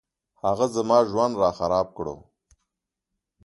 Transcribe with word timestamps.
هغه 0.43 0.65
زما 0.75 0.97
ژوند 1.09 1.33
راخراب 1.41 1.87
کړو 1.97 2.15